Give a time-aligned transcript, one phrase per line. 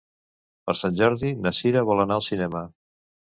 [0.69, 2.63] Per Sant Jordi na Sira vol anar al cinema.